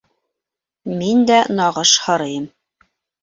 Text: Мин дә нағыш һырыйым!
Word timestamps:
Мин 1.01 1.19
дә 1.31 1.37
нағыш 1.61 1.93
һырыйым! 2.07 2.49